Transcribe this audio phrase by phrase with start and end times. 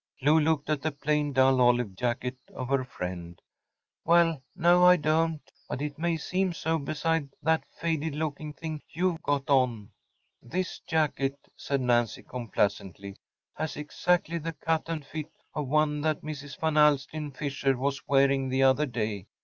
[0.19, 3.39] ‚ÄĚ Lou looked at the plain, dull olive jacket of her friend.
[4.03, 9.47] “Well, no I don‚Äôt‚ÄĒbut it may seem so beside that faded looking thing you’ve got
[9.47, 9.89] on.‚ÄĚ
[10.49, 13.15] “This jacket,‚ÄĚ said Nancy, complacently,
[13.53, 16.59] “has exactly the cut and fit of one that Mrs.
[16.59, 19.27] Van Alstyne Fisher was wearing the other day.